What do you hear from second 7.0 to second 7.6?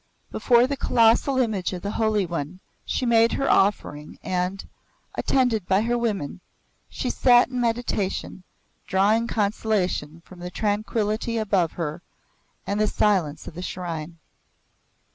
sat